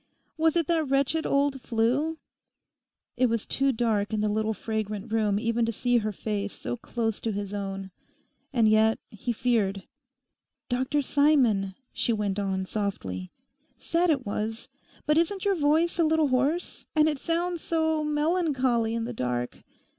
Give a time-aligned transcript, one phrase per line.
[0.35, 2.17] Was it that wretched old Flu?'
[3.17, 6.75] It was too dark in the little fragrant room even to see her face so
[6.75, 7.91] close to his own.
[8.51, 9.83] And yet he feared.
[10.69, 13.29] 'Dr Simon,' she went on softly,
[13.77, 14.69] 'said it was.
[15.05, 19.61] But isn't your voice a little hoarse, and it sounds so melancholy in the dark.